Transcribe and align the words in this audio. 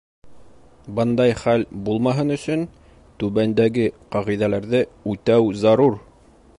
Бындай 0.99 1.35
хәл 1.41 1.65
булмаһын 1.89 2.35
өсөн, 2.37 2.65
түбәндәге 3.23 3.87
ҡағиҙәләрҙе 4.17 4.83
үтәү 5.15 5.57
зарур: 5.67 6.01